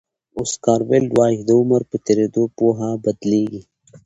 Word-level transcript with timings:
اوسکار 0.39 0.79
ویلډ 0.89 1.09
وایي 1.19 1.39
د 1.45 1.49
عمر 1.59 1.81
په 1.89 1.97
تېرېدو 2.05 2.43
پوهه 2.57 2.89
بدلېږي. 3.03 3.61